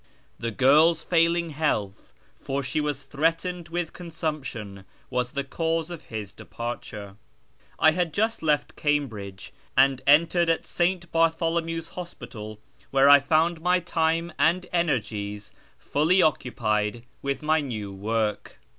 The 0.39 0.49
girl's 0.49 1.03
failing 1.03 1.51
health 1.51 2.11
(for 2.39 2.63
she 2.63 2.81
was 2.81 3.03
threatened 3.03 3.69
with 3.69 3.93
consumption) 3.93 4.83
was 5.11 5.33
the 5.33 5.43
cause 5.43 5.91
of 5.91 6.05
his 6.05 6.31
departure. 6.31 7.17
I 7.77 7.91
had 7.91 8.11
just 8.11 8.41
left 8.41 8.75
Cambridge, 8.75 9.53
and 9.77 10.01
entered 10.07 10.49
at 10.49 10.65
St. 10.65 11.11
Bartholomew's 11.11 11.89
Hospital, 11.89 12.59
where 12.89 13.09
I 13.09 13.19
found 13.19 13.61
my 13.61 13.79
time 13.79 14.33
and 14.39 14.65
energies 14.73 15.53
fully 15.77 16.19
occupied 16.19 17.05
with 17.21 17.43
my 17.43 17.59
new 17.61 17.93
work. 17.93 18.59